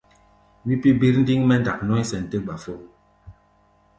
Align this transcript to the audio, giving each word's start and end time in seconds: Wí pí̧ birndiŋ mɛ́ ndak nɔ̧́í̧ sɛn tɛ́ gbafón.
Wí 0.65 0.75
pí̧ 0.81 0.91
birndiŋ 0.99 1.39
mɛ́ 1.47 1.57
ndak 1.59 1.79
nɔ̧́í̧ 1.87 2.07
sɛn 2.09 2.23
tɛ́ 2.29 2.39
gbafón. 2.45 2.81